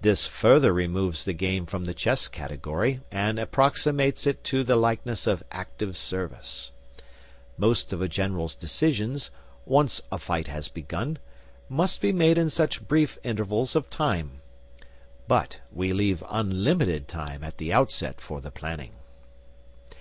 This 0.00 0.28
further 0.28 0.72
removes 0.72 1.24
the 1.24 1.32
game 1.32 1.66
from 1.66 1.86
the 1.86 1.92
chess 1.92 2.28
category, 2.28 3.00
and 3.10 3.36
approximates 3.36 4.24
it 4.24 4.44
to 4.44 4.62
the 4.62 4.76
likeness 4.76 5.26
of 5.26 5.42
active 5.50 5.96
service. 5.96 6.70
Most 7.58 7.92
of 7.92 8.00
a 8.00 8.06
general's 8.06 8.54
decisions, 8.54 9.32
once 9.64 10.00
a 10.12 10.18
fight 10.18 10.46
has 10.46 10.68
begun, 10.68 11.18
must 11.68 12.00
be 12.00 12.12
made 12.12 12.38
in 12.38 12.48
such 12.48 12.86
brief 12.86 13.18
intervals 13.24 13.74
of 13.74 13.90
time. 13.90 14.40
(But 15.26 15.58
we 15.72 15.92
leave 15.92 16.22
unlimited 16.30 17.08
time 17.08 17.42
at 17.42 17.58
the 17.58 17.72
outset 17.72 18.20
for 18.20 18.40
the 18.40 18.52
planning.) 18.52 18.92